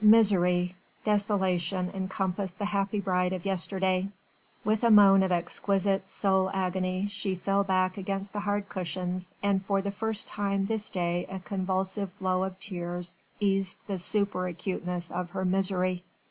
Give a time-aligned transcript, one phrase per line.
[0.03, 0.73] Misery!
[1.03, 4.07] Desolation encompassed the happy bride of yesterday.
[4.65, 9.63] With a moan of exquisite soul agony she fell back against the hard cushions, and
[9.63, 15.29] for the first time this day a convulsive flow of tears eased the superacuteness of
[15.29, 16.03] her misery.